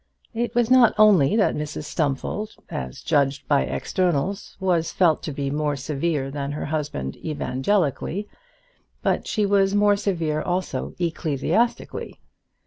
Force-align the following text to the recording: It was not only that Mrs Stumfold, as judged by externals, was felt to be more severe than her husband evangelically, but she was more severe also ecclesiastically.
It 0.33 0.55
was 0.55 0.71
not 0.71 0.95
only 0.97 1.35
that 1.35 1.53
Mrs 1.55 1.83
Stumfold, 1.83 2.55
as 2.71 3.03
judged 3.03 3.47
by 3.47 3.61
externals, 3.61 4.57
was 4.59 4.91
felt 4.91 5.21
to 5.21 5.31
be 5.31 5.51
more 5.51 5.75
severe 5.75 6.31
than 6.31 6.53
her 6.53 6.65
husband 6.65 7.17
evangelically, 7.23 8.27
but 9.03 9.27
she 9.27 9.45
was 9.45 9.75
more 9.75 9.95
severe 9.95 10.41
also 10.41 10.95
ecclesiastically. 10.97 12.19